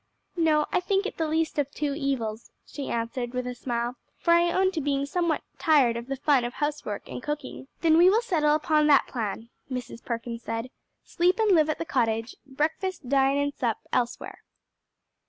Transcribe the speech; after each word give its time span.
"No; 0.35 0.65
I 0.71 0.79
think 0.79 1.05
it 1.05 1.17
the 1.17 1.27
least 1.27 1.59
of 1.59 1.69
two 1.69 1.93
evils," 1.95 2.49
she 2.65 2.89
answered, 2.89 3.33
with 3.35 3.45
a 3.45 3.53
smile, 3.53 3.97
"for 4.17 4.31
I 4.31 4.51
own 4.51 4.71
to 4.71 4.81
being 4.81 5.05
somewhat 5.05 5.43
tired 5.59 5.95
of 5.95 6.07
the 6.07 6.15
fun 6.15 6.43
of 6.43 6.53
housework 6.55 7.07
and 7.07 7.21
cooking." 7.21 7.67
"Then 7.81 7.99
we 7.99 8.09
will 8.09 8.23
settle 8.23 8.55
upon 8.55 8.87
that 8.87 9.05
plan," 9.05 9.49
Mrs. 9.69 10.03
Perkins 10.03 10.41
said; 10.41 10.71
"sleep 11.03 11.37
and 11.39 11.51
live 11.53 11.69
at 11.69 11.77
the 11.77 11.85
cottage, 11.85 12.35
breakfast, 12.47 13.09
dine 13.09 13.37
and 13.37 13.53
sup 13.53 13.77
elsewhere." 13.93 14.39